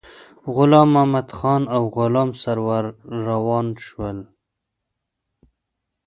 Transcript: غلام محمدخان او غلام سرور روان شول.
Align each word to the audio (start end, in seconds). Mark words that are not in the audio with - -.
غلام 0.55 0.89
محمدخان 0.95 1.61
او 1.75 1.81
غلام 1.97 2.29
سرور 2.43 2.83
روان 3.27 3.67
شول. 3.85 4.17